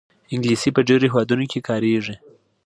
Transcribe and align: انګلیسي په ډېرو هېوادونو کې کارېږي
انګلیسي 0.33 0.69
په 0.75 0.81
ډېرو 0.87 1.05
هېوادونو 1.11 1.45
کې 1.51 1.65
کارېږي 1.67 2.15